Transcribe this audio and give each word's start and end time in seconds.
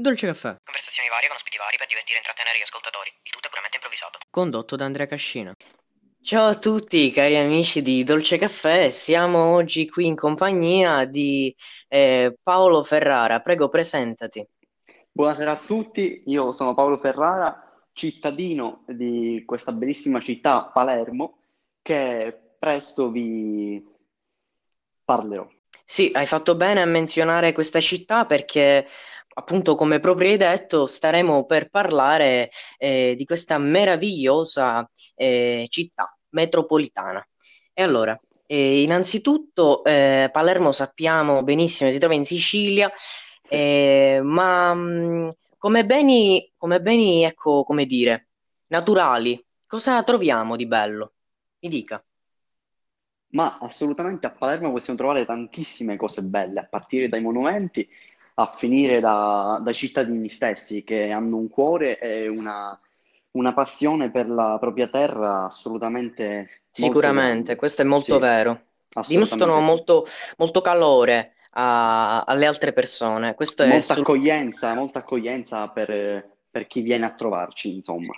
Dolce 0.00 0.28
caffè. 0.28 0.54
Conversazioni 0.62 1.08
varie 1.08 1.26
con 1.26 1.34
ospiti 1.34 1.56
vari 1.56 1.76
per 1.76 1.88
divertire 1.88 2.18
e 2.18 2.20
intrattenere 2.20 2.56
gli 2.56 2.62
ascoltatori. 2.62 3.10
Il 3.20 3.32
tutto 3.32 3.48
è 3.48 3.50
puramente 3.50 3.78
improvvisato. 3.78 4.18
Condotto 4.30 4.76
da 4.76 4.84
Andrea 4.84 5.06
Cascina. 5.06 5.52
Ciao 6.22 6.46
a 6.46 6.54
tutti 6.54 7.10
cari 7.10 7.36
amici 7.36 7.82
di 7.82 8.04
Dolce 8.04 8.38
Caffè, 8.38 8.90
siamo 8.90 9.54
oggi 9.54 9.88
qui 9.88 10.06
in 10.06 10.14
compagnia 10.14 11.04
di 11.04 11.52
eh, 11.88 12.32
Paolo 12.40 12.84
Ferrara, 12.84 13.40
prego 13.40 13.68
presentati. 13.68 14.46
Buonasera 15.10 15.50
a 15.50 15.56
tutti, 15.56 16.22
io 16.26 16.52
sono 16.52 16.74
Paolo 16.74 16.96
Ferrara, 16.96 17.82
cittadino 17.92 18.84
di 18.86 19.42
questa 19.44 19.72
bellissima 19.72 20.20
città 20.20 20.70
Palermo, 20.72 21.38
che 21.82 22.38
presto 22.56 23.10
vi 23.10 23.84
parlerò. 25.04 25.48
Sì, 25.90 26.10
hai 26.12 26.26
fatto 26.26 26.54
bene 26.54 26.82
a 26.82 26.86
menzionare 26.86 27.52
questa 27.52 27.80
città 27.80 28.26
perché 28.26 28.86
appunto 29.38 29.76
come 29.76 30.00
proprio 30.00 30.30
hai 30.30 30.36
detto 30.36 30.86
staremo 30.86 31.46
per 31.46 31.70
parlare 31.70 32.50
eh, 32.76 33.14
di 33.16 33.24
questa 33.24 33.56
meravigliosa 33.58 34.88
eh, 35.14 35.66
città 35.68 36.12
metropolitana. 36.30 37.26
E 37.72 37.82
allora, 37.82 38.18
eh, 38.46 38.82
innanzitutto 38.82 39.84
eh, 39.84 40.28
Palermo 40.32 40.72
sappiamo 40.72 41.42
benissimo 41.44 41.90
si 41.90 41.98
trova 41.98 42.14
in 42.14 42.24
Sicilia, 42.24 42.90
eh, 43.48 44.20
ma 44.22 44.74
mh, 44.74 45.32
come 45.56 45.86
beni, 45.86 46.52
come 46.56 46.80
beni, 46.80 47.24
ecco, 47.24 47.62
come 47.62 47.86
dire, 47.86 48.28
naturali, 48.68 49.42
cosa 49.66 50.02
troviamo 50.02 50.56
di 50.56 50.66
bello? 50.66 51.12
Mi 51.60 51.68
dica. 51.68 52.02
Ma 53.30 53.58
assolutamente 53.60 54.26
a 54.26 54.30
Palermo 54.30 54.72
possiamo 54.72 54.98
trovare 54.98 55.24
tantissime 55.24 55.96
cose 55.96 56.22
belle, 56.22 56.60
a 56.60 56.66
partire 56.66 57.08
dai 57.08 57.20
monumenti 57.20 57.88
a 58.40 58.54
finire 58.56 59.00
da- 59.00 59.58
dai 59.62 59.74
cittadini 59.74 60.28
stessi 60.28 60.84
che 60.84 61.10
hanno 61.10 61.36
un 61.36 61.48
cuore 61.48 61.98
e 61.98 62.28
una, 62.28 62.78
una 63.32 63.52
passione 63.52 64.10
per 64.10 64.28
la 64.28 64.56
propria 64.60 64.88
terra 64.88 65.44
assolutamente 65.44 66.62
Sicuramente, 66.70 67.56
questo 67.56 67.82
è 67.82 67.84
molto 67.84 68.14
Sì, 68.14 68.20
vero. 68.20 68.66
Dimostrano 69.06 69.58
sì. 69.58 69.66
molto, 69.66 70.06
molto 70.36 70.60
calore 70.60 71.34
a- 71.52 72.22
alle 72.22 72.46
altre 72.46 72.72
persone. 72.72 73.34
Questo 73.34 73.64
è 73.64 73.66
Molta 73.66 73.92
assolutamente 73.94 74.00
accoglienza, 74.12 74.74
molta 74.74 74.98
accoglienza 75.00 75.68
per, 75.68 76.36
per 76.50 76.66
chi 76.68 76.80
viene 76.82 77.04
a 77.06 77.14
trovarci, 77.14 77.74
insomma. 77.74 78.14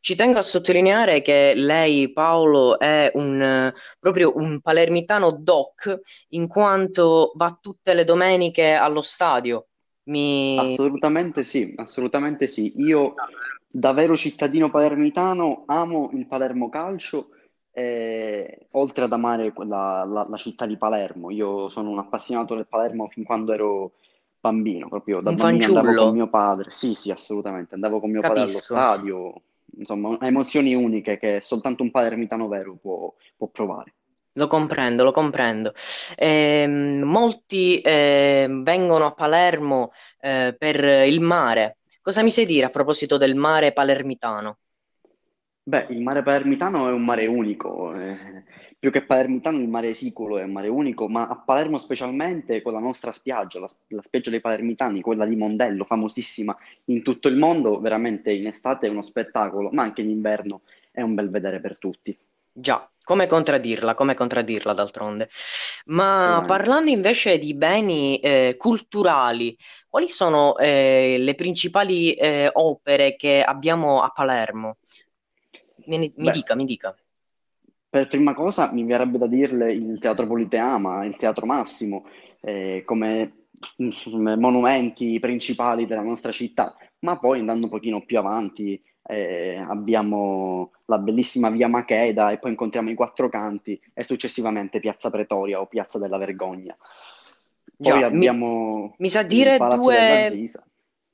Ci 0.00 0.14
tengo 0.14 0.38
a 0.38 0.42
sottolineare 0.42 1.22
che 1.22 1.54
lei, 1.54 2.12
Paolo, 2.12 2.78
è 2.78 3.10
un, 3.14 3.72
proprio 3.98 4.36
un 4.36 4.60
palermitano 4.60 5.30
doc, 5.32 6.00
in 6.30 6.46
quanto 6.48 7.32
va 7.36 7.56
tutte 7.60 7.94
le 7.94 8.04
domeniche 8.04 8.72
allo 8.72 9.02
stadio. 9.02 9.66
Mi... 10.04 10.58
Assolutamente 10.58 11.42
sì, 11.44 11.72
assolutamente 11.76 12.46
sì. 12.46 12.72
Io, 12.76 13.14
da 13.68 13.92
vero 13.92 14.16
cittadino 14.16 14.70
palermitano, 14.70 15.64
amo 15.66 16.10
il 16.12 16.26
Palermo 16.26 16.68
Calcio, 16.68 17.28
eh, 17.70 18.66
oltre 18.72 19.04
ad 19.04 19.12
amare 19.12 19.52
la, 19.64 20.04
la- 20.04 20.26
la 20.28 20.36
città 20.36 20.66
di 20.66 20.76
Palermo. 20.76 21.30
Io 21.30 21.68
sono 21.68 21.90
un 21.90 21.98
appassionato 21.98 22.54
del 22.54 22.66
Palermo 22.66 23.06
fin 23.06 23.24
quando 23.24 23.52
ero 23.52 23.92
bambino, 24.40 24.88
proprio 24.88 25.20
da 25.20 25.30
Un 25.30 25.36
bambino 25.36 25.66
andavo 25.66 25.94
con 25.94 25.94
fanciullo, 25.94 26.12
mio 26.12 26.28
padre. 26.28 26.70
Sì, 26.70 26.94
sì, 26.94 27.10
assolutamente. 27.10 27.74
Andavo 27.74 28.00
con 28.00 28.10
mio 28.10 28.20
padre 28.20 28.40
allo 28.40 28.46
capisco. 28.46 28.74
stadio. 28.74 29.42
Insomma, 29.78 30.18
emozioni 30.20 30.74
uniche 30.74 31.18
che 31.18 31.40
soltanto 31.42 31.82
un 31.82 31.90
palermitano 31.90 32.48
vero 32.48 32.76
può, 32.76 33.12
può 33.36 33.48
provare. 33.48 33.94
Lo 34.34 34.46
comprendo, 34.46 35.04
lo 35.04 35.10
comprendo. 35.10 35.74
Ehm, 36.16 37.02
molti 37.02 37.80
eh, 37.80 38.46
vengono 38.62 39.06
a 39.06 39.12
Palermo 39.12 39.92
eh, 40.20 40.54
per 40.58 41.06
il 41.06 41.20
mare. 41.20 41.78
Cosa 42.00 42.22
mi 42.22 42.30
sai 42.30 42.46
dire 42.46 42.66
a 42.66 42.70
proposito 42.70 43.16
del 43.16 43.34
mare 43.34 43.72
palermitano? 43.72 44.58
Beh, 45.64 45.86
il 45.90 46.00
mare 46.00 46.22
palermitano 46.22 46.88
è 46.88 46.92
un 46.92 47.04
mare 47.04 47.26
unico, 47.26 47.94
eh, 47.94 48.44
più 48.82 48.90
che 48.90 49.04
palermitano 49.04 49.58
il 49.58 49.68
mare 49.68 49.94
sicuro 49.94 50.38
è 50.38 50.42
un 50.42 50.50
mare 50.50 50.66
unico, 50.66 51.06
ma 51.06 51.28
a 51.28 51.36
Palermo 51.36 51.78
specialmente 51.78 52.62
con 52.62 52.72
la 52.72 52.80
nostra 52.80 53.12
spiaggia, 53.12 53.60
la, 53.60 53.68
la 53.90 54.02
spiaggia 54.02 54.30
dei 54.30 54.40
palermitani, 54.40 55.00
quella 55.00 55.24
di 55.24 55.36
Mondello, 55.36 55.84
famosissima 55.84 56.56
in 56.86 57.04
tutto 57.04 57.28
il 57.28 57.36
mondo, 57.36 57.78
veramente 57.78 58.32
in 58.32 58.48
estate 58.48 58.88
è 58.88 58.90
uno 58.90 59.02
spettacolo, 59.02 59.70
ma 59.70 59.84
anche 59.84 60.00
in 60.00 60.10
inverno 60.10 60.62
è 60.90 61.00
un 61.00 61.14
bel 61.14 61.30
vedere 61.30 61.60
per 61.60 61.76
tutti, 61.78 62.18
Già, 62.50 62.90
come 63.04 63.28
contraddirla, 63.28 63.94
come 63.94 64.14
contraddirla 64.14 64.72
d'altronde. 64.72 65.28
Ma 65.84 66.14
assolutamente. 66.14 66.46
parlando 66.48 66.90
invece 66.90 67.38
di 67.38 67.54
beni 67.54 68.18
eh, 68.18 68.56
culturali, 68.58 69.56
quali 69.88 70.08
sono 70.08 70.58
eh, 70.58 71.18
le 71.20 71.34
principali 71.36 72.14
eh, 72.14 72.50
opere 72.52 73.14
che 73.14 73.44
abbiamo 73.44 74.02
a 74.02 74.08
Palermo? 74.08 74.78
Mi, 75.86 76.12
mi 76.16 76.30
dica, 76.30 76.56
mi 76.56 76.64
dica. 76.64 76.92
Per 77.92 78.06
prima 78.06 78.32
cosa 78.32 78.72
mi 78.72 78.84
verrebbe 78.84 79.18
da 79.18 79.26
dirle 79.26 79.70
il 79.70 79.98
Teatro 80.00 80.26
Politeama, 80.26 81.04
il 81.04 81.14
Teatro 81.16 81.44
Massimo, 81.44 82.06
eh, 82.40 82.82
come 82.86 83.48
insomma, 83.76 84.34
monumenti 84.34 85.20
principali 85.20 85.84
della 85.84 86.00
nostra 86.00 86.32
città, 86.32 86.74
ma 87.00 87.18
poi 87.18 87.40
andando 87.40 87.64
un 87.64 87.70
pochino 87.70 88.00
più 88.00 88.16
avanti 88.16 88.82
eh, 89.02 89.62
abbiamo 89.68 90.70
la 90.86 90.96
bellissima 90.96 91.50
Via 91.50 91.68
Macheda 91.68 92.30
e 92.30 92.38
poi 92.38 92.52
incontriamo 92.52 92.88
i 92.88 92.94
Quattro 92.94 93.28
Canti 93.28 93.78
e 93.92 94.04
successivamente 94.04 94.80
Piazza 94.80 95.10
Pretoria 95.10 95.60
o 95.60 95.66
Piazza 95.66 95.98
della 95.98 96.16
Vergogna. 96.16 96.74
Poi 96.74 97.76
Già, 97.76 97.94
mi, 97.94 98.02
abbiamo 98.04 98.94
mi 98.96 99.08
sa 99.10 99.20
il 99.20 99.26
dire 99.26 99.58
due, 99.58 100.28
Zisa. 100.30 100.66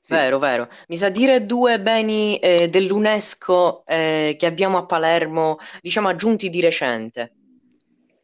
Sì. 0.09 0.15
vero, 0.15 0.39
vero, 0.39 0.67
mi 0.87 0.97
sa 0.97 1.09
dire 1.09 1.45
due 1.45 1.79
beni 1.79 2.39
eh, 2.39 2.67
dell'UNESCO 2.67 3.83
eh, 3.85 4.35
che 4.39 4.45
abbiamo 4.47 4.79
a 4.79 4.85
Palermo, 4.85 5.59
diciamo 5.81 6.07
aggiunti 6.07 6.49
di 6.49 6.61
recente. 6.61 7.33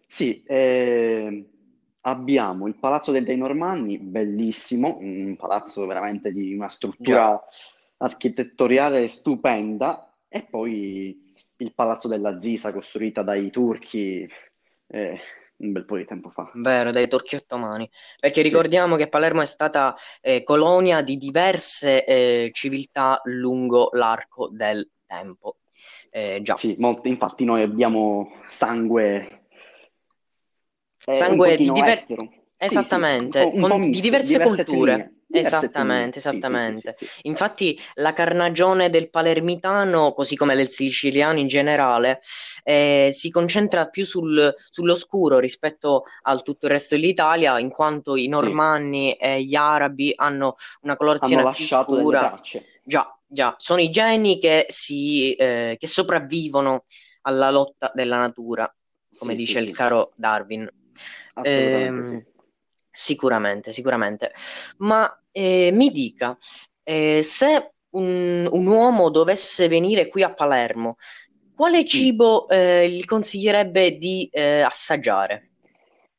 Sì, 0.08 0.42
eh, 0.44 1.46
abbiamo 2.02 2.68
il 2.68 2.76
Palazzo 2.76 3.12
dei 3.12 3.24
dei 3.24 3.38
Normanni, 3.38 4.00
bellissimo, 4.00 4.98
un 5.00 5.36
palazzo 5.36 5.86
veramente 5.86 6.32
di 6.32 6.56
una 6.56 6.66
Già. 6.66 6.72
struttura 6.72 7.44
architettoriale 7.98 9.08
stupenda, 9.08 10.12
e 10.28 10.42
poi 10.42 11.34
il 11.58 11.74
Palazzo 11.74 12.08
della 12.08 12.40
Zisa, 12.40 12.74
costruita 12.74 13.22
dai 13.22 13.52
turchi 13.52 14.28
eh, 14.88 15.20
un 15.58 15.72
bel 15.72 15.86
po' 15.86 15.98
di 15.98 16.06
tempo 16.06 16.30
fa. 16.30 16.50
Vero, 16.56 16.92
dai 16.92 17.08
turchi 17.08 17.36
ottomani, 17.36 17.90
perché 18.20 18.42
Sì, 18.42 18.50
ricordiamo 18.50 18.96
che 18.96 19.08
Palermo 19.08 19.42
è 19.42 19.46
stata 19.46 19.96
eh, 20.22 20.44
colonia 20.44 21.02
di 21.02 21.18
diverse 21.18 22.06
eh, 22.06 22.50
civiltà 22.54 23.20
lungo 23.26 23.90
l'arco 23.94 24.50
del 24.52 24.90
tempo. 25.06 25.58
Eh, 26.10 26.40
già, 26.42 26.56
sì, 26.56 26.76
molto- 26.80 27.08
infatti 27.08 27.44
noi 27.46 27.62
abbiamo 27.62 28.32
sangue 28.48 29.46
eh, 31.08 31.14
sangue 31.14 31.52
di 31.58 31.66
pochino 31.66 31.74
diver- 31.74 31.98
estero. 31.98 32.24
Sì, 32.24 32.32
sì, 32.68 32.76
un 32.76 32.80
Esattamente, 32.80 33.44
po', 33.44 33.54
un 33.54 33.62
po' 33.62 33.68
con- 33.68 33.82
di 33.82 33.88
misto, 33.88 34.02
diverse 34.02 34.28
diverse 34.34 34.66
culture. 34.66 34.92
etnie, 34.94 35.16
etnie. 35.38 35.48
Esattamente, 35.48 36.20
Sì, 36.20 36.22
sì, 36.22 36.30
sì, 36.32 36.38
esattamente. 36.38 36.96
Infatti 37.24 37.80
la 37.96 38.14
carnagione 38.14 38.90
del 38.90 39.10
palermitano, 39.10 40.14
così 40.14 40.36
come 40.36 40.56
del 40.56 40.70
siciliano 40.70 41.40
in 41.40 41.48
generale, 41.48 42.22
eh, 42.64 43.10
si 43.12 43.30
concentra 43.30 43.88
più 43.88 44.06
sul- 44.06 44.54
sull'oscuro 44.70 45.40
rispetto 45.40 46.04
al 46.24 46.44
tutto 46.44 46.66
il 46.66 46.72
resto 46.72 46.96
dell'Italia, 46.96 47.60
in 47.60 47.70
quanto 47.70 48.16
i 48.16 48.28
normanni 48.28 49.14
e 49.14 49.44
gli 49.44 49.56
arabi 49.56 50.14
hanno 50.16 50.56
una 50.82 50.96
hanno 50.96 50.98
colorazione 50.98 51.42
più 51.44 51.50
lasciato 51.52 51.92
delle 51.92 52.04
scura. 52.04 52.20
tracce. 52.20 52.66
Già, 52.84 53.20
già, 53.28 53.56
sono 53.58 53.82
i 53.82 53.90
geni 53.90 54.40
che, 54.40 54.66
si, 54.70 55.34
eh, 55.34 55.76
che 55.80 55.88
sopravvivono 55.88 56.86
alla 57.22 57.50
lotta 57.50 57.92
della 57.94 58.18
natura, 58.18 58.72
come 59.18 59.36
dice 59.36 59.60
il 59.60 59.74
caro 59.74 60.12
Darwin. 60.16 60.70
assolutamente 61.34 62.04
Ehm, 62.04 62.04
sì. 62.04 62.34
Sicuramente, 62.96 63.74
sicuramente. 63.74 64.32
Ma 64.78 65.22
eh, 65.32 65.70
mi 65.72 65.92
dica, 65.92 66.38
eh, 66.84 67.22
se 67.22 67.74
un, 67.92 68.48
un 68.50 68.66
uomo 68.66 69.10
dovesse 69.10 69.68
venire 69.68 70.08
qui 70.08 70.24
a 70.24 70.34
Palermo, 70.34 70.96
quale 71.54 71.86
cibo 71.86 72.48
eh, 72.48 72.90
gli 72.90 73.04
consiglierebbe 73.06 73.98
di 73.98 74.30
eh, 74.32 74.62
assaggiare? 74.62 75.52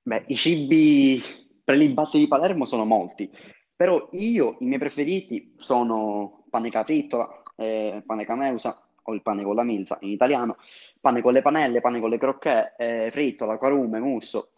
Beh, 0.02 0.24
i 0.28 0.36
cibi 0.36 1.22
prelibati 1.64 2.18
di 2.18 2.28
Palermo 2.28 2.64
sono 2.64 2.84
molti, 2.84 3.30
però 3.74 4.08
io, 4.12 4.56
i 4.60 4.64
miei 4.66 4.78
preferiti 4.78 5.54
sono 5.58 6.44
pane 6.48 6.70
caprittola, 6.70 7.30
eh, 7.56 8.02
pane 8.06 8.24
cameusa 8.24 8.80
o 9.02 9.14
il 9.14 9.22
pane 9.22 9.42
con 9.42 9.54
la 9.54 9.62
milza 9.62 9.98
in 10.00 10.10
italiano, 10.10 10.56
pane 11.00 11.20
con 11.22 11.32
le 11.32 11.42
panelle, 11.42 11.80
pane 11.80 12.00
con 12.00 12.10
le 12.10 12.18
crocchè, 12.18 12.74
eh, 12.76 13.08
frittola, 13.10 13.58
carume, 13.58 14.00
musso, 14.00 14.52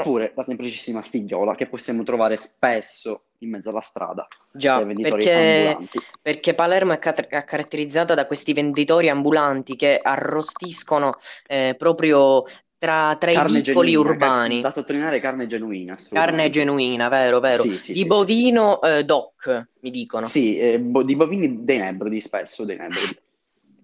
oppure 0.00 0.32
la 0.34 0.44
semplicissima 0.44 1.02
stigliola 1.02 1.54
che 1.54 1.66
possiamo 1.66 2.02
trovare 2.02 2.36
spesso 2.36 3.24
in 3.38 3.50
mezzo 3.50 3.70
alla 3.70 3.80
strada 3.80 4.26
già, 4.52 4.84
perché, 4.84 5.76
perché 6.20 6.54
Palermo 6.54 6.92
è 6.92 6.98
ca- 6.98 7.14
è 7.14 7.44
caratterizzata 7.44 8.14
da 8.14 8.26
questi 8.26 8.52
venditori 8.52 9.08
ambulanti 9.08 9.76
che 9.76 9.98
arrostiscono 10.02 11.12
eh, 11.46 11.74
proprio 11.76 12.44
tra, 12.78 13.16
tra 13.18 13.30
i 13.30 13.44
vicoli 13.46 13.92
ca- 13.92 13.98
urbani. 14.00 14.60
da 14.60 14.72
sottolineare 14.72 15.20
carne 15.20 15.46
genuina, 15.46 15.96
Carne 16.10 16.50
genuina, 16.50 17.08
vero, 17.08 17.38
vero. 17.38 17.62
Sì, 17.62 17.78
sì, 17.78 17.92
Di 17.92 18.00
sì. 18.00 18.06
bovino 18.06 18.80
eh, 18.82 19.04
DOC, 19.04 19.68
mi 19.80 19.90
dicono. 19.90 20.26
Sì, 20.26 20.58
eh, 20.58 20.80
bo- 20.80 21.04
di 21.04 21.14
bovini 21.14 21.64
dei 21.64 21.78
nebrodi, 21.78 22.20
spesso 22.20 22.64
dei 22.64 22.76
nebrodi. 22.76 23.16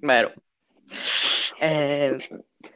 Vero. 0.01 0.33
Eh, 1.61 2.17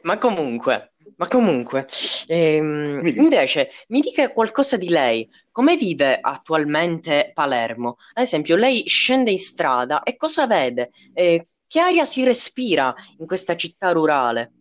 ma 0.01 0.17
comunque, 0.17 0.93
ma 1.17 1.27
comunque, 1.27 1.87
ehm, 2.27 3.05
invece, 3.15 3.69
mi 3.89 3.99
dica 4.01 4.29
qualcosa 4.29 4.77
di 4.77 4.89
lei. 4.89 5.29
Come 5.51 5.77
vive 5.77 6.17
attualmente 6.19 7.31
Palermo? 7.33 7.97
Ad 8.13 8.23
esempio, 8.23 8.55
lei 8.55 8.87
scende 8.87 9.31
in 9.31 9.39
strada 9.39 10.03
e 10.03 10.15
cosa 10.15 10.47
vede? 10.47 10.91
Eh, 11.13 11.47
che 11.67 11.79
aria 11.79 12.05
si 12.05 12.23
respira 12.23 12.93
in 13.19 13.25
questa 13.25 13.55
città 13.55 13.91
rurale? 13.91 14.51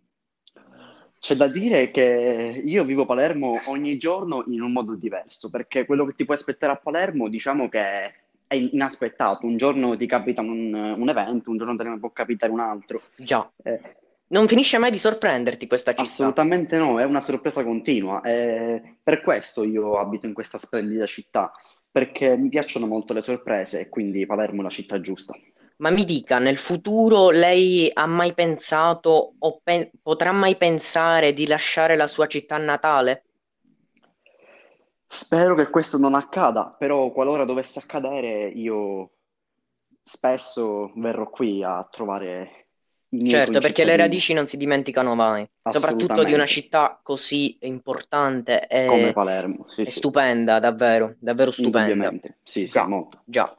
C'è 1.18 1.34
da 1.36 1.46
dire 1.46 1.90
che 1.90 2.60
io 2.64 2.84
vivo 2.84 3.06
Palermo 3.06 3.60
ogni 3.66 3.96
giorno 3.96 4.44
in 4.48 4.60
un 4.60 4.72
modo 4.72 4.94
diverso, 4.94 5.50
perché 5.50 5.86
quello 5.86 6.04
che 6.04 6.14
ti 6.14 6.24
puoi 6.24 6.36
aspettare 6.36 6.72
a 6.72 6.76
Palermo, 6.76 7.28
diciamo 7.28 7.68
che 7.68 7.80
è 8.48 8.54
inaspettato. 8.54 9.46
Un 9.46 9.56
giorno 9.56 9.96
ti 9.96 10.06
capita 10.06 10.40
un, 10.42 10.74
un 10.74 11.08
evento, 11.08 11.50
un 11.50 11.58
giorno 11.58 11.76
te 11.76 11.84
ne 11.84 11.98
può 11.98 12.10
capitare 12.10 12.52
un 12.52 12.60
altro. 12.60 13.00
Già, 13.16 13.48
Eh, 13.62 13.80
non 14.32 14.48
finisce 14.48 14.78
mai 14.78 14.90
di 14.90 14.98
sorprenderti 14.98 15.66
questa 15.66 15.92
città. 15.92 16.02
assolutamente 16.02 16.76
no, 16.78 16.98
è 16.98 17.04
una 17.04 17.20
sorpresa 17.20 17.62
continua. 17.62 18.22
E 18.22 18.96
per 19.02 19.20
questo 19.22 19.62
io 19.62 19.98
abito 19.98 20.26
in 20.26 20.32
questa 20.32 20.58
splendida 20.58 21.06
città, 21.06 21.50
perché 21.90 22.36
mi 22.36 22.48
piacciono 22.48 22.86
molto 22.86 23.12
le 23.12 23.22
sorprese 23.22 23.80
e 23.80 23.88
quindi 23.88 24.26
Palermo 24.26 24.60
è 24.60 24.64
la 24.64 24.70
città 24.70 25.00
giusta. 25.00 25.34
Ma 25.76 25.90
mi 25.90 26.04
dica, 26.04 26.38
nel 26.38 26.56
futuro 26.56 27.30
lei 27.30 27.90
ha 27.92 28.06
mai 28.06 28.34
pensato 28.34 29.34
o 29.38 29.60
pen- 29.62 29.90
potrà 30.00 30.32
mai 30.32 30.56
pensare 30.56 31.32
di 31.32 31.46
lasciare 31.46 31.96
la 31.96 32.06
sua 32.06 32.26
città 32.26 32.56
natale? 32.56 33.24
Spero 35.06 35.54
che 35.54 35.68
questo 35.68 35.98
non 35.98 36.14
accada, 36.14 36.74
però 36.78 37.10
qualora 37.10 37.44
dovesse 37.44 37.80
accadere, 37.80 38.48
io 38.48 39.10
spesso 40.02 40.92
verrò 40.96 41.28
qui 41.28 41.62
a 41.62 41.86
trovare 41.90 42.61
Certo, 43.26 43.58
perché 43.58 43.84
le 43.84 43.96
radici 43.96 44.32
non 44.32 44.46
si 44.46 44.56
dimenticano 44.56 45.14
mai, 45.14 45.46
soprattutto 45.68 46.24
di 46.24 46.32
una 46.32 46.46
città 46.46 46.98
così 47.02 47.58
importante 47.60 48.66
Come 48.86 49.08
e, 49.10 49.12
Palermo, 49.12 49.68
sì, 49.68 49.82
e 49.82 49.90
sì, 49.90 49.98
stupenda, 49.98 50.58
davvero, 50.58 51.16
davvero 51.18 51.50
stupenda. 51.50 52.10
Sì, 52.42 52.64
Già, 52.64 52.88
già. 53.26 53.54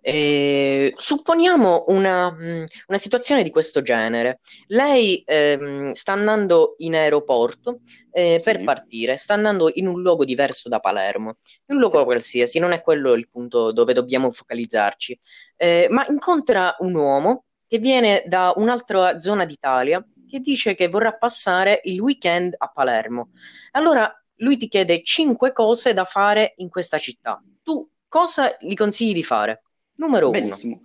Eh, 0.00 0.92
supponiamo 0.96 1.84
una, 1.88 2.28
una 2.28 2.98
situazione 2.98 3.42
di 3.42 3.50
questo 3.50 3.82
genere. 3.82 4.38
Lei 4.68 5.22
ehm, 5.26 5.90
sta 5.92 6.12
andando 6.12 6.76
in 6.78 6.94
aeroporto 6.94 7.80
eh, 8.12 8.40
per 8.42 8.62
partire, 8.62 9.16
sta 9.16 9.34
andando 9.34 9.68
in 9.74 9.88
un 9.88 10.00
luogo 10.00 10.24
diverso 10.24 10.68
da 10.68 10.78
Palermo, 10.78 11.38
in 11.66 11.74
un 11.74 11.80
luogo 11.80 12.04
qualsiasi, 12.04 12.60
non 12.60 12.70
è 12.70 12.80
quello 12.80 13.14
il 13.14 13.28
punto 13.28 13.72
dove 13.72 13.94
dobbiamo 13.94 14.30
focalizzarci, 14.30 15.18
Eh, 15.56 15.88
ma 15.90 16.04
incontra 16.08 16.76
un 16.78 16.94
uomo 16.94 17.44
che 17.72 17.78
viene 17.78 18.22
da 18.26 18.52
un'altra 18.56 19.18
zona 19.18 19.46
d'Italia 19.46 20.06
che 20.28 20.40
dice 20.40 20.74
che 20.74 20.88
vorrà 20.88 21.14
passare 21.14 21.80
il 21.84 22.02
weekend 22.02 22.54
a 22.58 22.68
Palermo. 22.68 23.30
Allora 23.70 24.14
lui 24.40 24.58
ti 24.58 24.68
chiede 24.68 25.02
cinque 25.02 25.54
cose 25.54 25.94
da 25.94 26.04
fare 26.04 26.52
in 26.56 26.68
questa 26.68 26.98
città. 26.98 27.42
Tu 27.62 27.88
cosa 28.08 28.54
gli 28.60 28.74
consigli 28.74 29.14
di 29.14 29.22
fare? 29.22 29.62
Numero 29.94 30.28
uno. 30.28 30.38
benissimo. 30.38 30.82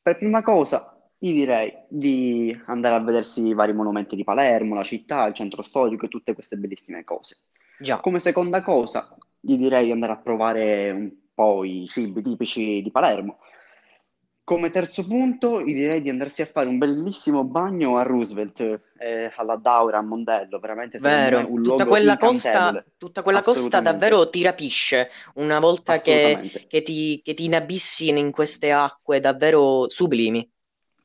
Per 0.00 0.16
prima 0.16 0.42
cosa, 0.42 0.98
gli 1.18 1.34
direi 1.34 1.70
di 1.90 2.58
andare 2.68 2.94
a 2.94 3.00
vedersi 3.00 3.46
i 3.46 3.52
vari 3.52 3.74
monumenti 3.74 4.16
di 4.16 4.24
Palermo, 4.24 4.76
la 4.76 4.82
città, 4.82 5.26
il 5.26 5.34
centro 5.34 5.60
storico 5.60 6.06
e 6.06 6.08
tutte 6.08 6.32
queste 6.32 6.56
bellissime 6.56 7.04
cose. 7.04 7.36
Già, 7.78 8.00
Come 8.00 8.18
seconda 8.18 8.62
cosa, 8.62 9.14
gli 9.38 9.58
direi 9.58 9.84
di 9.84 9.92
andare 9.92 10.12
a 10.12 10.20
provare 10.22 10.90
un 10.90 11.12
po' 11.34 11.64
i 11.64 11.86
cibi 11.86 12.22
tipici 12.22 12.80
di 12.80 12.90
Palermo. 12.90 13.40
Come 14.44 14.70
terzo 14.70 15.06
punto, 15.06 15.62
direi 15.62 16.02
di 16.02 16.10
andarsi 16.10 16.42
a 16.42 16.46
fare 16.46 16.68
un 16.68 16.76
bellissimo 16.76 17.44
bagno 17.44 17.96
a 17.96 18.02
Roosevelt, 18.02 18.60
eh, 18.98 19.32
alla 19.36 19.56
Daura, 19.56 19.98
a 19.98 20.02
Mondello, 20.02 20.58
veramente 20.58 20.98
secondo 20.98 21.30
me 21.30 21.42
vero. 21.42 21.50
un 21.50 21.62
Tutta 21.62 21.86
quella 21.86 22.18
costa, 22.18 22.84
tutta 22.98 23.22
quella 23.22 23.42
costa 23.42 23.80
davvero 23.80 24.28
ti 24.28 24.42
rapisce 24.42 25.08
una 25.36 25.58
volta 25.60 25.98
che, 25.98 26.66
che 26.68 26.82
ti, 26.82 27.22
che 27.24 27.32
ti 27.32 27.44
inabissi 27.44 28.08
in 28.08 28.30
queste 28.32 28.70
acque 28.70 29.18
davvero 29.20 29.88
sublimi. 29.88 30.46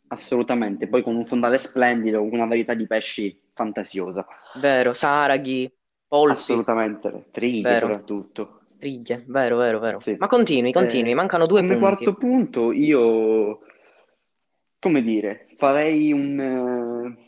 assolutamente. 0.08 0.88
Poi 0.88 1.02
con 1.02 1.16
un 1.16 1.26
fondale 1.26 1.58
splendido, 1.58 2.22
una 2.22 2.46
varietà 2.46 2.74
di 2.74 2.86
pesci 2.88 3.40
fantasiosa. 3.54 4.26
Vero, 4.60 4.94
saraghi, 4.94 5.72
polpi, 6.08 6.42
Assolutamente, 6.42 7.28
trighe 7.32 7.70
vero. 7.70 7.88
soprattutto. 7.88 8.59
Triglie, 8.80 9.24
vero, 9.28 9.58
vero, 9.58 9.80
vero. 9.80 10.00
Sì. 10.00 10.16
Ma 10.18 10.28
continui, 10.28 10.72
continui, 10.72 11.12
Eh, 11.12 11.16
mancano 11.16 11.46
due 11.46 11.60
come 11.62 11.78
punti. 11.78 12.04
quarto 12.06 12.14
punto, 12.16 12.72
io, 12.72 13.60
come 14.80 15.02
dire, 15.04 15.46
farei 15.56 16.12
un, 16.14 16.40
eh, 16.40 17.28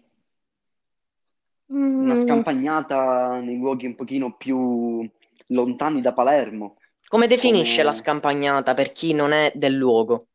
una 1.67 2.15
Mm, 2.15 2.15
scampagnata 2.15 3.39
nei 3.39 3.57
luoghi 3.57 3.85
un 3.85 3.95
pochino 3.95 4.35
più 4.35 5.09
lontani 5.47 6.01
da 6.01 6.13
Palermo, 6.13 6.77
come 7.07 7.27
definisce 7.27 7.83
la 7.83 7.91
come 7.91 8.01
scampagnata 8.01 8.73
per 8.73 8.91
chi 8.93 9.13
non 9.13 9.31
è 9.33 9.51
del 9.55 9.73
luogo? 9.73 10.27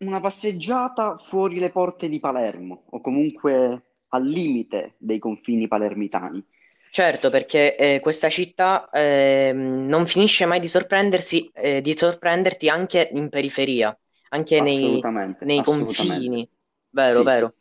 una 0.00 0.20
passeggiata 0.20 1.16
fuori 1.18 1.58
le 1.58 1.70
porte 1.70 2.08
di 2.08 2.18
Palermo 2.20 2.84
o 2.90 3.00
comunque 3.00 3.82
al 4.08 4.24
limite 4.26 4.94
dei 4.98 5.18
confini 5.18 5.68
palermitani. 5.68 6.44
Certo, 6.94 7.30
perché 7.30 7.74
eh, 7.76 8.00
questa 8.00 8.28
città 8.28 8.90
ehm, 8.90 9.86
non 9.86 10.06
finisce 10.06 10.44
mai 10.44 10.60
di 10.60 10.68
sorprendersi, 10.68 11.48
eh, 11.54 11.80
di 11.80 11.96
sorprenderti 11.96 12.68
anche 12.68 13.08
in 13.12 13.30
periferia, 13.30 13.98
anche 14.28 14.60
nei, 14.60 15.08
nei 15.40 15.62
confini. 15.62 16.46
Vero, 16.90 17.22
Sì, 17.22 17.22
vero, 17.22 17.54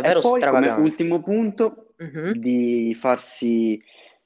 E 0.00 0.12
davvero 0.12 0.20
poi 0.20 0.44
come 0.46 0.68
stravagante. 0.68 0.76
ultimo 0.76 1.22
punto 1.22 1.94
Mhm. 1.98 2.34
di 2.40 2.94
farsi 2.98 3.82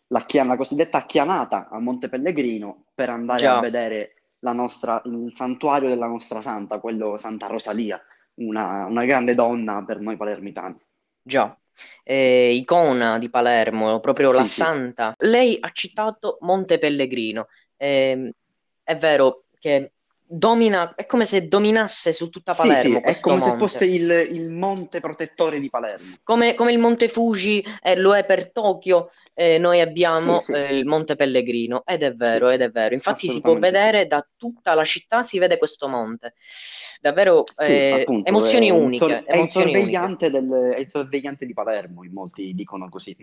la, 0.08 0.24
chia- 0.24 0.44
la 0.44 0.56
cosiddetta 0.56 1.04
chianata 1.06 1.68
a 1.68 1.78
Monte 1.80 2.08
Pellegrino 2.08 2.86
per 2.94 3.10
andare 3.10 3.48
a 3.50 3.56
Già, 3.56 3.58
vedere 3.58 4.14
la 4.40 4.52
nostra- 4.52 5.02
il 5.04 5.32
santuario 5.34 5.88
della 5.88 6.06
nostra 6.06 6.40
santa, 6.40 6.80
quello 6.80 7.16
Santa 7.18 7.46
Rosalia, 7.46 8.00
una, 8.36 8.86
una 8.86 9.04
grande 9.04 9.34
donna 9.34 9.84
per 9.84 10.00
noi 10.00 10.16
palermitani. 10.16 10.76
già. 11.24 11.57
Eh, 12.02 12.52
icona 12.54 13.18
di 13.18 13.30
Palermo, 13.30 14.00
proprio 14.00 14.32
la 14.32 14.42
Sì, 14.42 14.48
sì, 14.48 14.60
santa. 14.60 15.14
Lei 15.18 15.56
ha 15.60 15.70
citato 15.70 16.38
Monte 16.40 16.78
Pellegrino. 16.78 17.48
Ehm, 17.76 18.30
è 18.82 18.96
vero 18.96 19.44
che 19.58 19.92
domina, 20.28 20.94
è 20.94 21.06
come 21.06 21.24
se 21.24 21.48
dominasse 21.48 22.12
su 22.12 22.28
tutta 22.28 22.52
sì, 22.52 22.76
sì, 22.76 22.88
Palermo 22.88 23.02
è 23.02 23.18
come 23.20 23.40
se 23.40 23.48
monte. 23.48 23.56
fosse 23.56 23.84
il, 23.86 24.10
il 24.30 24.50
monte 24.50 25.00
protettore 25.00 25.60
di 25.60 25.70
Palermo. 25.70 26.16
Come, 26.22 26.54
come 26.54 26.72
il 26.72 26.78
Monte 26.78 27.08
Fuji 27.08 27.64
eh, 27.82 27.96
lo 27.96 28.14
è 28.14 28.24
per 28.24 28.50
Tokyo, 28.50 29.10
eh, 29.34 29.58
noi 29.58 29.80
Sì, 29.80 29.88
abbiamo 29.88 30.40
sì, 30.40 30.52
eh, 30.52 30.76
il 30.76 30.84
Monte 30.84 31.16
Pellegrino, 31.16 31.84
ed 31.86 32.02
è 32.02 32.12
sì, 32.12 32.16
vero, 32.16 32.48
ed 32.50 32.60
è 32.60 32.70
vero. 32.70 32.94
Infatti 32.94 33.28
si 33.28 33.40
può 33.40 33.54
sì. 33.54 33.58
vedere 33.60 34.06
da 34.06 34.26
tutta 34.36 34.74
la 34.74 34.84
città, 34.84 35.22
si 35.22 35.38
vede 35.38 35.56
questo 35.56 35.88
monte. 35.88 36.34
Davvero 37.00 37.44
Sì, 37.56 37.72
eh, 37.72 37.90
appunto, 37.90 38.28
è 38.28 38.30
emozioni 38.30 38.66
il, 38.66 38.70
uniche, 38.70 38.96
sor- 38.96 39.24
è 39.24 39.36
il 39.36 39.36
emozioni 39.36 39.74
uniche. 39.74 39.90
sorvegliante 39.90 40.30
del- 40.30 40.72
è 40.74 40.78
il 40.80 40.88
sorvegliante 40.90 41.46
di 41.46 41.54
Palermo, 41.54 42.04
in 42.04 42.12
molti 42.12 42.54
dicono 42.54 42.88
così. 42.88 43.16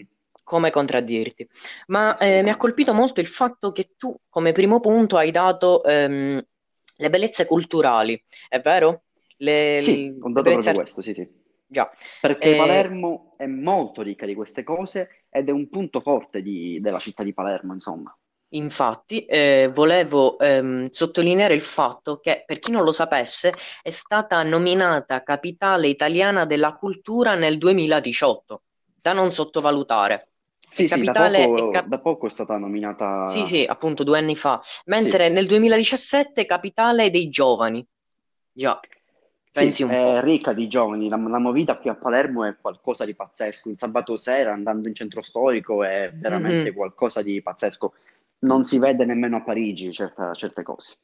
Come 0.44 0.70
contraddirti? 0.70 1.48
Ma 1.88 2.16
eh, 2.18 2.44
mi 2.44 2.50
ha 2.52 2.58
colpito 2.58 2.94
molto 2.94 3.20
il 3.20 3.28
fatto 3.28 3.72
che 3.72 3.96
tu, 3.98 4.16
come 4.30 4.52
primo 4.52 4.80
punto, 4.80 5.18
hai 5.18 5.32
dato 5.32 5.84
ehm, 5.84 6.40
le 6.98 7.10
bellezze 7.10 7.46
culturali, 7.46 8.22
è 8.48 8.60
vero? 8.60 9.04
Le, 9.38 9.82
Sì, 9.82 10.08
le 10.08 10.20
ho 10.20 10.30
dato 10.32 10.42
bellezze 10.42 10.74
questo, 10.74 11.02
sì, 11.02 11.14
sì. 11.14 11.28
Già. 11.68 11.90
Perché 12.20 12.50
Eh, 12.50 12.56
Palermo 12.56 13.34
è 13.38 13.46
molto 13.46 14.02
ricca 14.02 14.26
di 14.26 14.36
queste 14.36 14.64
cose 14.64 15.26
ed 15.30 15.50
è 15.50 15.52
un 15.52 15.70
punto 15.70 16.00
forte 16.02 16.42
di- 16.42 16.80
della 16.80 17.00
città 17.00 17.24
di 17.24 17.34
Palermo, 17.34 17.74
insomma. 17.74 18.18
Infatti, 18.50 19.26
eh, 19.26 19.70
volevo 19.74 20.38
ehm, 20.40 20.88
sottolineare 20.88 21.54
il 21.56 21.62
fatto 21.62 22.20
che, 22.20 22.44
per 22.46 22.60
chi 22.60 22.72
non 22.72 22.84
lo 22.84 22.92
sapesse, 22.94 23.52
è 23.82 23.90
stata 23.90 24.42
nominata 24.44 25.24
capitale 25.24 25.88
italiana 25.90 26.46
della 26.46 26.74
cultura 26.76 27.36
nel 27.36 27.58
2018, 27.58 28.64
da 29.02 29.12
non 29.14 29.32
sottovalutare. 29.32 30.30
Sì, 30.76 30.88
sì, 30.88 31.12
da 31.12 31.16
capitale, 31.16 31.54
è 31.56 31.68
poco, 31.68 31.70
cap- 31.70 31.88
da 31.88 32.00
poco 32.00 32.28
è 32.28 32.30
stata 32.30 32.58
sì, 33.24 33.46
nominata... 33.46 33.46
sì, 33.46 33.66
appunto 33.66 34.04
due 34.04 34.18
anni 34.20 34.36
fa, 34.36 34.62
Sì, 34.92 35.10
mentre 35.10 35.30
nel 35.30 35.48
2017 35.48 36.46
capitale 36.46 37.10
dei 37.10 37.30
giovani. 37.30 37.86
Già, 38.52 38.80
pensi 39.52 39.82
sì, 39.82 39.84
un 39.84 39.96
è 39.96 39.98
po'. 39.98 40.22
ricca 40.22 40.54
di 40.54 40.68
giovani. 40.68 41.08
La, 41.10 41.18
la 41.18 41.40
movida 41.40 41.78
qui 41.78 41.90
a 41.90 41.96
Palermo 41.96 42.44
è 42.46 42.58
qualcosa 42.60 43.06
di 43.06 43.16
pazzesco. 43.16 43.70
Il 43.70 43.78
sabato 43.80 44.18
sera, 44.18 44.54
andando 44.54 44.88
in 44.88 44.94
centro 44.96 45.22
storico, 45.22 45.84
è 45.84 46.12
veramente 46.14 46.72
Mhm. 46.72 46.74
qualcosa 46.74 47.22
di 47.22 47.42
pazzesco. 47.42 47.94
Non 48.40 48.66
si 48.66 48.78
vede 48.80 49.06
nemmeno 49.06 49.38
a 49.38 49.44
Parigi 49.44 49.92
certa- 49.94 50.34
certe 50.34 50.64
cose. 50.64 50.98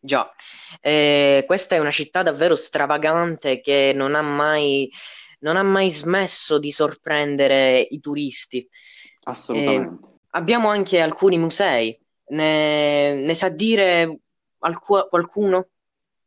Già, 0.00 0.32
Eh, 0.80 1.44
questa 1.46 1.74
è 1.74 1.78
una 1.78 1.90
città 1.90 2.22
davvero 2.22 2.54
stravagante 2.56 3.60
che 3.60 3.92
non 3.94 4.14
ha 4.14 4.20
mai, 4.22 4.88
non 5.40 5.56
ha 5.56 5.62
mai 5.62 5.90
smesso 5.90 6.58
di 6.58 6.70
sorprendere 6.70 7.80
i 7.80 7.98
turisti. 8.00 8.68
Eh, 9.28 9.30
Assolutamente. 9.30 10.06
abbiamo 10.30 10.68
anche 10.68 11.00
alcuni 11.00 11.36
musei. 11.38 11.98
Ne, 12.30 13.22
ne 13.22 13.34
sa 13.34 13.48
dire 13.48 14.20
alcu- 14.60 15.08
qualcuno? 15.08 15.66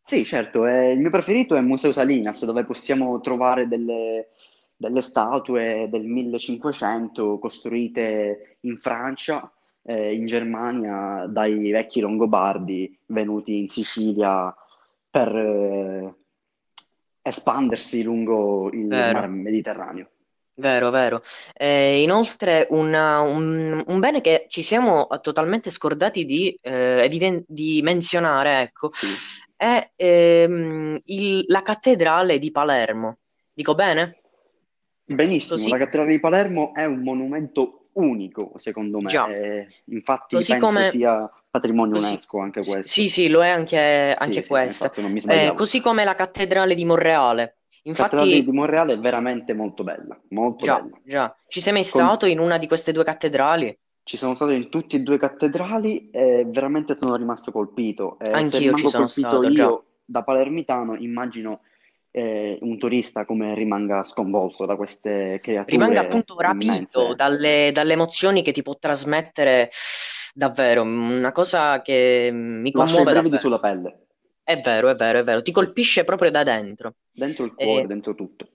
Sì, 0.03 0.23
certo, 0.23 0.65
eh, 0.67 0.91
il 0.91 0.99
mio 0.99 1.09
preferito 1.09 1.55
è 1.55 1.59
il 1.59 1.65
Museo 1.65 1.91
Salinas, 1.91 2.43
dove 2.45 2.63
possiamo 2.63 3.19
trovare 3.21 3.67
delle, 3.67 4.29
delle 4.75 5.01
statue 5.01 5.87
del 5.89 6.05
1500 6.05 7.37
costruite 7.39 8.57
in 8.61 8.77
Francia, 8.77 9.51
eh, 9.83 10.13
in 10.13 10.25
Germania, 10.25 11.25
dai 11.27 11.71
vecchi 11.71 12.01
Longobardi 12.01 12.99
venuti 13.07 13.59
in 13.59 13.67
Sicilia 13.69 14.53
per 15.09 15.35
eh, 15.35 16.15
espandersi 17.21 18.03
lungo 18.03 18.69
il 18.71 18.87
mar 18.87 19.13
Vero. 19.13 19.27
Mediterraneo. 19.27 20.09
Vero, 20.53 20.91
vero. 20.91 21.23
Eh, 21.53 22.01
inoltre, 22.03 22.67
una- 22.71 23.21
un, 23.21 23.83
un 23.87 23.99
bene 23.99 24.21
che 24.21 24.45
ci 24.49 24.61
siamo 24.63 25.07
totalmente 25.21 25.69
scordati 25.71 26.25
di, 26.25 26.55
eh, 26.61 27.01
eviden- 27.03 27.43
di 27.47 27.81
menzionare, 27.81 28.61
ecco, 28.61 28.89
Sì, 28.91 29.07
è 29.55 29.91
ehm, 29.95 30.97
il- 31.05 31.43
la 31.47 31.61
cattedrale 31.61 32.37
di 32.37 32.51
Palermo. 32.51 33.19
Dico 33.53 33.73
bene? 33.75 34.17
benissimo, 35.05 35.67
la 35.67 35.77
Così, 35.77 35.85
cattedrale 35.85 36.11
di 36.11 36.19
Palermo 36.19 36.73
è 36.73 36.85
un 36.85 37.01
monumento 37.01 37.89
unico, 37.93 38.53
secondo 38.57 38.99
me, 39.01 39.09
già, 39.09 39.27
eh, 39.27 39.67
infatti 39.85 40.35
così 40.35 40.51
penso 40.53 40.65
come, 40.67 40.89
sia 40.89 41.29
patrimonio 41.49 41.93
così- 41.95 42.13
UNESCO 42.13 42.39
anche 42.39 42.61
s- 42.61 42.69
questo. 42.71 42.87
sì, 42.87 43.09
sì, 43.09 43.27
lo 43.29 43.43
è 43.43 43.49
anche, 43.49 44.15
Sì, 44.17 44.23
anche 44.23 44.43
sì, 44.43 44.47
questa. 44.49 44.85
infatti 44.85 45.01
non 45.01 45.11
mi 45.11 45.17
Eh, 45.19 45.21
sbagliavo. 45.23 45.53
così 45.55 45.81
come 45.81 46.03
la 46.03 46.15
cattedrale 46.15 46.75
di 46.75 46.85
Monreale. 46.85 47.57
La 47.83 47.93
cattedrale 47.93 48.29
di 48.29 48.37
Infatti, 48.37 48.51
Monreale 48.51 48.93
è 48.93 48.99
veramente 48.99 49.53
molto 49.53 49.83
bella, 49.83 50.19
molto 50.29 50.65
già, 50.65 50.81
bella. 50.81 50.97
già, 51.03 51.35
ci 51.47 51.61
sei 51.61 51.73
mai 51.73 51.81
Con- 51.81 52.01
stato 52.01 52.25
in 52.27 52.39
una 52.39 52.57
di 52.57 52.67
queste 52.67 52.91
due 52.91 53.03
cattedrali? 53.03 53.77
Ci 54.03 54.17
sono 54.17 54.35
stato 54.35 54.51
in 54.51 54.69
tutte 54.69 54.97
e 54.97 54.99
due 54.99 55.17
cattedrali 55.17 56.09
e 56.11 56.45
veramente 56.47 56.95
sono 56.99 57.15
rimasto 57.15 57.51
colpito. 57.51 58.17
Eh, 58.19 58.31
Anch'io 58.31 58.75
ci 58.75 58.87
sono 58.87 59.07
stato, 59.07 59.47
già. 59.49 59.63
io 59.63 59.85
da 60.05 60.23
palermitano, 60.23 60.95
immagino 60.95 61.61
eh, 62.11 62.57
un 62.61 62.77
turista 62.77 63.25
come 63.25 63.55
rimanga 63.55 64.03
sconvolto 64.03 64.65
da 64.65 64.75
queste 64.75 65.39
rimanga 65.41 65.65
creature 65.65 65.99
appunto 65.99 66.35
rapito 66.39 67.13
dalle, 67.15 67.71
dalle 67.73 67.93
emozioni 67.93 68.41
che 68.43 68.51
ti 68.51 68.61
può 68.61 68.77
trasmettere 68.77 69.71
davvero, 70.33 70.83
una 70.83 71.31
cosa 71.31 71.81
che 71.81 72.29
mi 72.31 72.71
Lascia 72.73 72.93
i 72.93 72.95
commuove 72.95 73.13
brividi 73.13 73.37
sulla 73.37 73.59
pelle, 73.59 74.07
È 74.43 74.59
vero, 74.59 74.89
è 74.89 74.95
vero, 74.95 75.19
è 75.19 75.23
vero, 75.23 75.41
ti 75.41 75.51
colpisce 75.51 76.03
proprio 76.03 76.31
da 76.31 76.43
dentro. 76.43 76.95
dentro 77.11 77.45
il 77.45 77.53
cuore, 77.53 77.83
E, 77.83 77.87
dentro 77.87 78.15
tutto. 78.15 78.47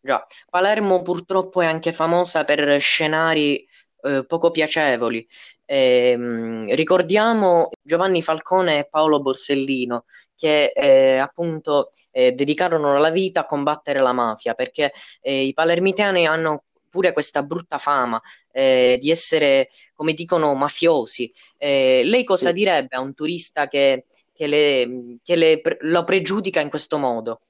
già, 0.00 0.26
Palermo 0.48 1.02
purtroppo 1.02 1.60
è 1.60 1.66
anche 1.66 1.92
famosa 1.92 2.44
per 2.44 2.80
scenari 2.80 3.66
eh, 4.02 4.24
poco 4.26 4.50
piacevoli. 4.50 5.26
Ehm, 5.64 6.74
ricordiamo 6.74 7.70
Giovanni 7.80 8.22
Falcone 8.22 8.78
e 8.80 8.88
Paolo 8.88 9.20
Borsellino 9.20 10.04
che 10.34 10.72
eh, 10.74 11.18
appunto 11.18 11.92
eh, 12.10 12.32
dedicarono 12.32 12.98
la 12.98 13.10
vita 13.10 13.40
a 13.40 13.46
combattere 13.46 14.00
la 14.00 14.12
mafia 14.12 14.54
perché 14.54 14.92
eh, 15.20 15.42
i 15.44 15.52
palermitani 15.54 16.26
hanno 16.26 16.64
pure 16.88 17.12
questa 17.12 17.42
brutta 17.42 17.78
fama 17.78 18.20
eh, 18.50 18.98
di 19.00 19.10
essere, 19.10 19.70
come 19.94 20.12
dicono, 20.12 20.54
mafiosi. 20.54 21.32
Eh, 21.56 22.02
lei 22.04 22.22
cosa 22.24 22.52
direbbe 22.52 22.96
a 22.96 23.00
un 23.00 23.14
turista 23.14 23.66
che, 23.66 24.04
che 24.42 24.46
le- 24.48 25.18
che 25.22 25.36
le 25.36 25.62
lo 25.82 26.02
pregiudica 26.02 26.60
in 26.60 26.68
questo 26.68 26.98
modo? 26.98 27.42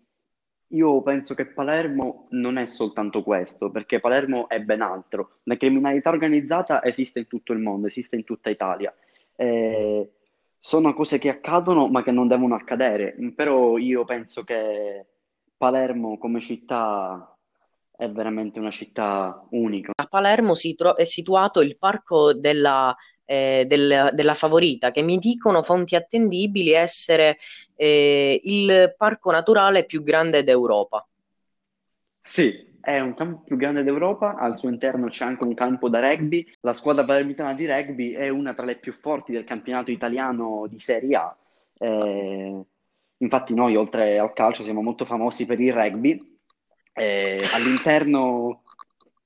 Io 0.73 1.03
penso 1.03 1.35
che 1.35 1.47
Palermo 1.47 2.27
non 2.31 2.57
è 2.57 2.67
soltanto 2.67 3.23
questo, 3.23 3.71
perché 3.71 4.01
Palermo 4.01 4.49
è 4.49 4.61
ben 4.61 4.81
altro. 4.83 5.41
La 5.45 5.57
criminalità 5.57 6.11
organizzata 6.11 6.83
esiste 6.85 7.19
in 7.21 7.27
tutto 7.27 7.53
il 7.53 7.59
mondo, 7.61 7.87
esiste 7.87 8.17
in 8.17 8.25
tutta 8.25 8.49
Italia. 8.51 8.95
Eh, 9.37 10.11
sono 10.59 10.95
cose 10.95 11.19
che 11.19 11.29
accadono, 11.29 11.89
ma 11.89 12.03
che 12.03 12.11
non 12.11 12.27
devono 12.29 12.55
accadere. 12.55 13.15
Però 13.35 13.77
io 13.77 14.05
penso 14.05 14.45
che 14.45 15.07
Palermo 15.57 16.17
come 16.19 16.41
città 16.41 17.32
è 18.03 18.11
veramente 18.11 18.59
una 18.59 18.71
città 18.71 19.47
unica. 19.51 19.93
A 19.95 20.07
Palermo 20.07 20.55
si 20.55 20.75
tro- 20.75 20.97
è 20.97 21.05
situato 21.05 21.61
il 21.61 21.77
parco 21.79 22.35
della, 22.35 22.95
eh, 23.25 23.65
del- 23.67 24.11
della 24.13 24.35
Favorita, 24.35 24.91
che 24.91 25.03
mi 25.03 25.19
dicono 25.19 25.63
fonti 25.63 25.95
attendibili 25.95 26.73
essere 26.73 27.39
eh, 27.77 28.41
il 28.45 28.95
parco 28.97 29.31
naturale 29.31 29.85
più 29.85 30.03
grande 30.03 30.45
d'Europa. 30.45 31.07
Sì, 32.25 32.79
è 32.81 32.99
un 33.01 33.15
campo 33.15 33.43
più 33.45 33.57
grande 33.57 33.83
d'Europa, 33.83 34.35
al 34.37 34.57
suo 34.59 34.69
interno 34.69 35.09
c'è 35.09 35.25
anche 35.25 35.47
un 35.47 35.55
campo 35.55 35.89
da 35.89 36.01
rugby. 36.01 36.45
La 36.61 36.73
squadra 36.73 37.05
palermitana 37.05 37.55
di 37.55 37.67
rugby 37.67 38.13
è 38.13 38.29
una 38.29 38.55
tra 38.55 38.65
le 38.65 38.77
più 38.79 38.93
forti 38.93 39.33
del 39.33 39.45
campionato 39.45 39.91
italiano 39.91 40.67
di 40.69 40.79
Serie 40.79 41.17
A. 41.17 41.37
Eh, 41.79 42.65
infatti 43.19 43.55
noi, 43.55 43.77
oltre 43.77 44.19
al 44.19 44.33
calcio, 44.33 44.63
siamo 44.63 44.83
molto 44.83 45.05
famosi 45.05 45.47
per 45.47 45.61
il 45.61 45.73
rugby. 45.73 46.32
Eh, 46.95 47.49
all'interno 47.53 48.63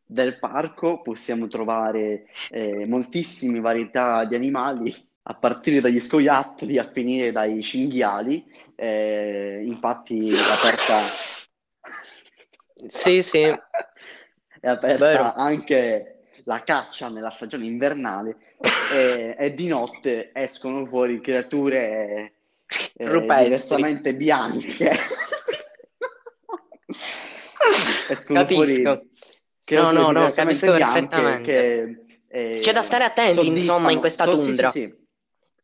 del 0.04 0.38
parco 0.38 1.02
possiamo 1.02 1.49
trovare 1.49 2.26
eh, 2.50 2.87
moltissime 2.87 3.58
varietà 3.61 4.25
di 4.25 4.37
animali, 4.37 4.94
a 5.28 5.35
partire 5.35 5.80
dagli 5.80 6.00
scoiattoli 6.00 6.78
a 6.78 6.90
finire 6.92 7.32
dai 7.32 7.61
cinghiali. 7.62 8.44
Eh, 8.76 9.62
infatti 9.64 10.28
è 10.28 10.32
aperta, 10.32 10.99
Sì, 12.88 13.23
sì, 13.23 13.42
è 14.61 14.68
aperta 14.68 15.06
vero. 15.06 15.32
anche 15.35 16.12
la 16.44 16.62
caccia 16.62 17.08
nella 17.08 17.30
stagione 17.30 17.64
invernale 17.64 18.37
e, 18.92 19.35
e 19.37 19.54
di 19.54 19.66
notte 19.66 20.30
escono 20.32 20.85
fuori 20.87 21.20
creature 21.20 22.32
eh, 22.94 23.20
diversamente 23.20 24.14
bianche. 24.14 24.96
Capisco. 28.32 29.04
No, 29.68 29.90
no, 29.90 30.11
no, 30.12 30.30
capisco 30.30 30.70
perfettamente. 30.70 31.42
che 31.42 32.06
eh, 32.28 32.61
C'è 32.61 32.73
da 32.73 32.82
stare 32.82 33.04
attenti, 33.04 33.46
insomma, 33.49 33.90
in 33.90 33.99
questa 33.99 34.25
so- 34.25 34.37
sì, 34.37 34.38
sì, 34.38 34.46
tundra. 34.46 34.70
sì, 34.70 34.94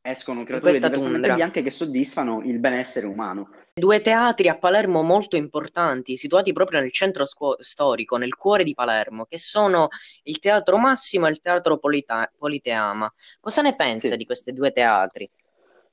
escono 0.00 0.42
creature 0.42 0.72
diversamente 0.72 1.12
tundra. 1.12 1.34
bianche 1.34 1.62
che 1.62 1.70
soddisfano 1.70 2.42
il 2.44 2.58
benessere 2.58 3.06
umano. 3.06 3.50
Due 3.74 4.00
teatri 4.00 4.48
a 4.48 4.58
Palermo 4.58 5.02
molto 5.02 5.36
importanti, 5.36 6.16
situati 6.16 6.52
proprio 6.52 6.80
nel 6.80 6.92
centro 6.92 7.24
scuo- 7.24 7.56
storico, 7.60 8.16
nel 8.16 8.34
cuore 8.34 8.64
di 8.64 8.74
Palermo, 8.74 9.24
che 9.24 9.38
sono 9.38 9.88
il 10.24 10.40
Teatro 10.40 10.78
Massimo 10.78 11.26
e 11.26 11.30
il 11.30 11.40
Teatro 11.40 11.78
Polita- 11.78 12.30
Politeama. 12.36 13.10
Cosa 13.40 13.62
ne 13.62 13.76
pensa 13.76 14.16
di 14.16 14.26
questi 14.26 14.52
due 14.52 14.72
teatri? 14.72 15.30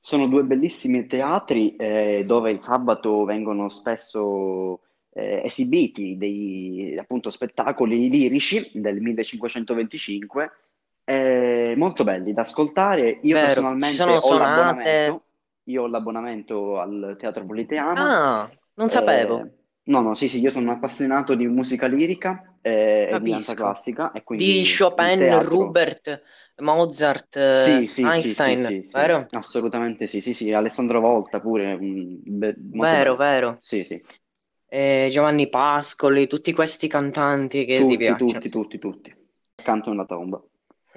Sono 0.00 0.26
due 0.26 0.42
bellissimi 0.42 1.06
teatri 1.06 1.76
eh, 1.76 2.22
dove 2.26 2.50
il 2.50 2.60
sabato 2.60 3.24
vengono 3.24 3.68
spesso 3.68 4.80
eh, 5.20 5.42
esibiti 5.44 6.16
dei 6.16 6.96
appunto, 6.98 7.30
spettacoli 7.30 8.08
lirici 8.08 8.70
del 8.74 9.00
1525, 9.00 10.50
eh, 11.04 11.74
molto 11.76 12.04
belli 12.04 12.32
da 12.32 12.42
ascoltare. 12.42 13.18
Io 13.22 13.34
Vero, 13.34 13.40
personalmente 13.40 14.10
ho 14.16 14.18
sonate. 14.20 14.38
l'abbonamento, 14.38 15.24
io 15.64 15.82
ho 15.82 15.86
l'abbonamento 15.88 16.78
al 16.80 17.16
Teatro 17.18 17.44
Politeama. 17.44 18.04
Ah, 18.04 18.50
non 18.74 18.90
sapevo. 18.90 19.36
Eh, 19.38 19.50
no, 19.84 20.00
no, 20.00 20.14
sì, 20.14 20.28
sì, 20.28 20.40
io 20.40 20.50
sono 20.50 20.70
un 20.70 20.76
appassionato 20.76 21.34
di 21.34 21.46
musica 21.46 21.86
lirica 21.86 22.56
eh, 22.60 23.08
e 23.14 23.20
di 23.20 23.30
danza 23.30 23.54
classica 23.54 24.12
e 24.12 24.22
Di 24.32 24.62
quindi 24.62 24.88
il 24.96 25.14
Chopin, 25.16 25.16
teatro... 25.16 25.48
Rubert, 25.48 26.22
Mozart, 26.62 27.36
eh, 27.36 27.84
Sì, 27.84 27.86
sì, 27.86 28.10
Einstein, 28.10 28.56
sì, 28.56 28.82
sì, 28.84 28.84
vero? 28.92 29.26
assolutamente 29.30 30.06
sì, 30.06 30.20
sì, 30.20 30.34
sì, 30.34 30.52
Alessandro 30.52 31.00
Volta 31.00 31.40
pure, 31.40 31.76
be- 31.78 32.54
Vero, 32.72 33.16
bello. 33.16 33.16
vero. 33.16 33.58
Sì, 33.60 33.84
sì, 33.84 34.00
Eh, 34.72 35.08
Giovanni 35.10 35.48
Pascoli, 35.48 36.28
tutti 36.28 36.52
questi 36.52 36.86
cantanti 36.86 37.64
che 37.64 37.78
ti 37.78 37.82
tutti, 37.82 37.96
piacciono. 37.96 38.32
tutti, 38.32 38.48
tutti, 38.48 38.78
tutti. 38.78 39.28
Canto 39.56 39.90
nella 39.90 40.06
tomba. 40.06 40.40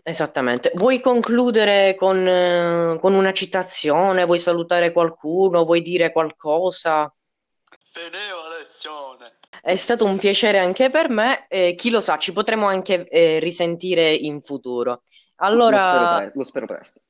Esattamente. 0.04 0.72
Vuoi 0.76 1.00
concludere 1.00 1.96
con, 1.96 2.28
eh, 2.28 3.00
con 3.00 3.14
una 3.14 3.32
citazione? 3.34 4.26
Vuoi 4.26 4.40
salutare 4.40 4.92
qualcuno? 4.92 5.64
Vuoi 5.66 5.82
dire 5.82 6.12
qualcosa? 6.12 7.12
Fineva 7.92 8.58
lezione. 8.60 9.40
È 9.62 9.76
stato 9.76 10.06
un 10.06 10.18
piacere 10.20 10.60
anche 10.60 10.90
per 10.90 11.10
me. 11.10 11.48
e 11.48 11.74
chi 11.76 11.90
lo 11.90 12.02
sa, 12.02 12.18
ci 12.18 12.34
potremo 12.34 12.66
anche 12.68 13.08
eh, 13.08 13.40
risentire 13.40 14.12
in 14.14 14.42
futuro. 14.42 15.04
Lo 15.50 15.78
spero, 15.80 16.08
Allora, 16.08 16.18
pre- 16.18 16.32
lo 16.36 16.44
spero 16.44 16.66
presto. 16.68 17.02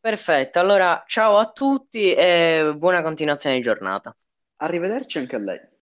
perfetto. 0.00 0.58
Allora, 0.58 1.02
ciao 1.06 1.36
a 1.38 1.50
tutti 1.50 2.12
e 2.12 2.72
buona 2.76 3.02
continuazione 3.02 3.56
di 3.56 3.62
giornata. 3.62 4.14
Arrivederci 4.58 5.18
anche 5.18 5.36
a 5.36 5.38
lei. 5.38 5.60